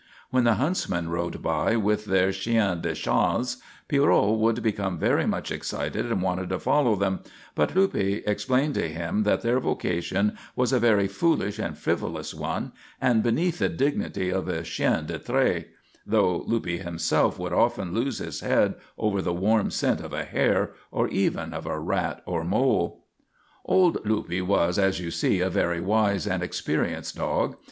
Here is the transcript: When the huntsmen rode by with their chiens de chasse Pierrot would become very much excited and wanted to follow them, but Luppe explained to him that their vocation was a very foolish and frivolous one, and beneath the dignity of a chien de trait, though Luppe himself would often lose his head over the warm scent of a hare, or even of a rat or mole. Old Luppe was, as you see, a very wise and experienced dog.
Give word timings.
When 0.31 0.45
the 0.45 0.55
huntsmen 0.55 1.09
rode 1.09 1.43
by 1.43 1.75
with 1.75 2.05
their 2.05 2.31
chiens 2.31 2.81
de 2.81 2.95
chasse 2.95 3.57
Pierrot 3.87 4.39
would 4.39 4.63
become 4.63 4.97
very 4.97 5.27
much 5.27 5.51
excited 5.51 6.11
and 6.11 6.23
wanted 6.23 6.49
to 6.49 6.57
follow 6.57 6.95
them, 6.95 7.19
but 7.53 7.75
Luppe 7.75 8.23
explained 8.25 8.73
to 8.73 8.89
him 8.89 9.21
that 9.25 9.43
their 9.43 9.59
vocation 9.59 10.39
was 10.55 10.73
a 10.73 10.79
very 10.79 11.07
foolish 11.07 11.59
and 11.59 11.77
frivolous 11.77 12.33
one, 12.33 12.71
and 12.99 13.21
beneath 13.21 13.59
the 13.59 13.69
dignity 13.69 14.31
of 14.31 14.47
a 14.47 14.63
chien 14.63 15.05
de 15.05 15.19
trait, 15.19 15.67
though 16.03 16.43
Luppe 16.49 16.81
himself 16.81 17.37
would 17.37 17.53
often 17.53 17.93
lose 17.93 18.17
his 18.17 18.39
head 18.39 18.73
over 18.97 19.21
the 19.21 19.31
warm 19.35 19.69
scent 19.69 20.01
of 20.01 20.13
a 20.13 20.23
hare, 20.23 20.71
or 20.89 21.09
even 21.09 21.53
of 21.53 21.67
a 21.67 21.77
rat 21.77 22.23
or 22.25 22.43
mole. 22.43 23.05
Old 23.65 24.03
Luppe 24.03 24.41
was, 24.41 24.79
as 24.79 24.99
you 24.99 25.11
see, 25.11 25.41
a 25.41 25.49
very 25.51 25.79
wise 25.79 26.25
and 26.25 26.41
experienced 26.41 27.17
dog. 27.17 27.55